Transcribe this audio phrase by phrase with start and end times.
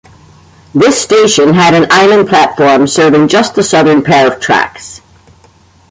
[0.73, 4.99] This station had an island platform serving just the southern pair of tracks.